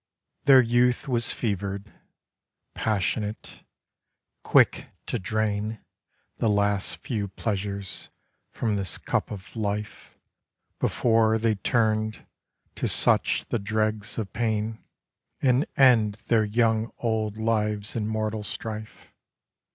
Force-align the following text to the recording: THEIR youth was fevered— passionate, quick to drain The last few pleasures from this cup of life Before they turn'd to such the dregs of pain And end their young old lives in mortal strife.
THEIR 0.45 0.61
youth 0.61 1.07
was 1.07 1.31
fevered— 1.31 1.91
passionate, 2.73 3.61
quick 4.41 4.87
to 5.05 5.19
drain 5.19 5.77
The 6.37 6.49
last 6.49 6.97
few 6.97 7.27
pleasures 7.27 8.09
from 8.49 8.77
this 8.77 8.97
cup 8.97 9.29
of 9.29 9.55
life 9.55 10.17
Before 10.79 11.37
they 11.37 11.53
turn'd 11.53 12.25
to 12.77 12.87
such 12.87 13.45
the 13.49 13.59
dregs 13.59 14.17
of 14.17 14.33
pain 14.33 14.83
And 15.39 15.67
end 15.77 16.15
their 16.29 16.45
young 16.45 16.91
old 16.97 17.37
lives 17.37 17.95
in 17.95 18.07
mortal 18.07 18.41
strife. 18.41 19.13